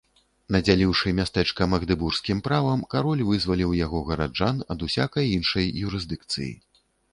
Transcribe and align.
Надзяліўшы 0.53 1.11
мястэчка 1.19 1.67
магдэбургскім 1.73 2.41
правам, 2.47 2.79
кароль 2.95 3.23
вызваліў 3.29 3.77
яго 3.85 4.03
гараджан 4.09 4.67
ад 4.77 4.89
усякай 4.89 5.31
іншай 5.37 5.65
юрысдыкцыі. 5.87 6.53